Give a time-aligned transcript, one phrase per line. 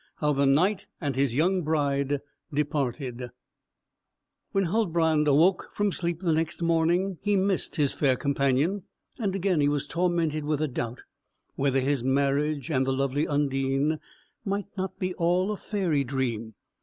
[0.15, 3.29] HOW THE KNIGHT AND HIS YOUNG BRIDE DEPARTED
[4.51, 8.81] When Huldbrand awoke from sleep the next morning, he missed his fair companion;
[9.19, 11.01] and again he was tormented with a doubt,
[11.55, 13.99] whether his marriage, and the lovely Undine,
[14.43, 16.55] might not be all a fairy dream.